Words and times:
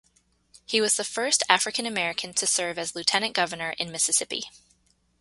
He 0.65 0.81
was 0.81 0.95
the 0.97 1.03
first 1.03 1.43
African 1.47 1.85
American 1.85 2.33
to 2.33 2.47
serves 2.47 2.79
as 2.79 2.95
Lieutenant 2.95 3.35
Governor 3.35 3.75
in 3.77 3.91
Mississippi. 3.91 4.45